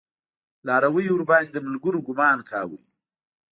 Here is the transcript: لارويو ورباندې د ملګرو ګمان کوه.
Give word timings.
لارويو 0.67 1.11
ورباندې 1.15 1.49
د 1.53 1.57
ملګرو 1.67 2.05
ګمان 2.07 2.39
کوه. 2.49 2.79